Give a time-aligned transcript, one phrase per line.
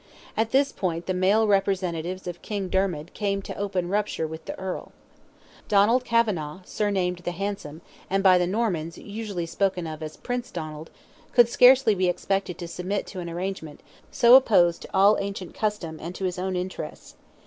[0.35, 4.57] At this point the male representatives of King Dermid came to open rupture with the
[4.57, 4.93] Earl.
[5.67, 10.89] Donald Kavanagh, surnamed "the Handsome," and by the Normans usually spoken of as "Prince" Donald,
[11.33, 15.99] could scarcely be expected to submit to an arrangement, so opposed to all ancient custom,
[16.01, 17.13] and to his own interests.